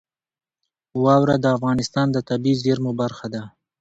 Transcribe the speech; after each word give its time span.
واوره 1.03 1.35
د 1.39 1.45
افغانستان 1.55 2.07
د 2.11 2.17
طبیعي 2.29 2.59
زیرمو 2.63 2.91
برخه 3.01 3.27
ده. 3.33 3.43